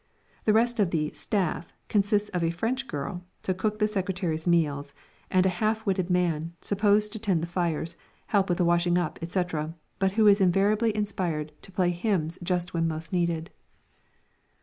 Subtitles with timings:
[0.45, 4.95] The rest of the "staff" consists of a French girl, to cook the secretaries' meals,
[5.29, 9.19] and a half witted man, supposed to tend the fires, help with the washing up,
[9.21, 13.51] etc., but who is invariably inspired to play hymns just when most needed.